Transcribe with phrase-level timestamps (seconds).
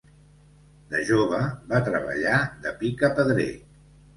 [0.93, 1.41] De jove
[1.73, 3.51] va treballar de picapedrer.